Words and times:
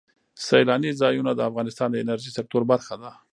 سیلاني 0.45 0.91
ځایونه 1.01 1.31
د 1.35 1.41
افغانستان 1.49 1.87
د 1.91 1.95
انرژۍ 2.03 2.31
سکتور 2.37 2.63
برخه 2.71 2.95
ده. 3.01 3.11